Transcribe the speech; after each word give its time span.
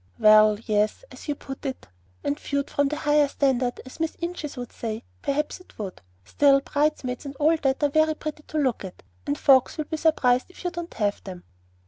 "Well, 0.17 0.57
yes, 0.65 1.05
as 1.11 1.27
you 1.27 1.35
put 1.35 1.63
it, 1.63 1.87
and 2.23 2.39
'viewed 2.39 2.71
from 2.71 2.87
the 2.87 2.95
higher 2.95 3.27
standard,' 3.27 3.79
as 3.85 3.99
Miss 3.99 4.17
Inches 4.19 4.57
would 4.57 4.71
say, 4.71 5.03
perhaps 5.21 5.59
it 5.59 5.77
would. 5.77 6.01
Still, 6.25 6.59
bridesmaids 6.59 7.23
and 7.23 7.35
all 7.35 7.55
that 7.57 7.83
are 7.83 7.89
very 7.89 8.15
pretty 8.15 8.41
to 8.47 8.57
look 8.57 8.83
at; 8.83 9.03
and 9.27 9.37
folks 9.37 9.77
will 9.77 9.85
be 9.85 9.97
surprised 9.97 10.47
if 10.49 10.63
you 10.63 10.71
don't 10.71 10.95
have 10.95 11.23
them." 11.23 11.43